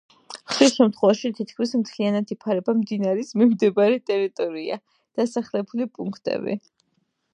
[0.51, 4.81] ხშირ შემთხვევაში თითქმის მთლიანად იფარება მდინარის მიმდებარე ტერიტორია,
[5.21, 6.61] დასახლებული პუნქტები.